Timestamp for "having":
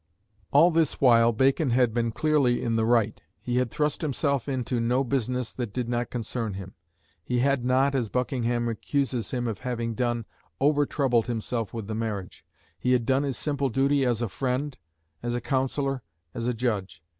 9.59-9.93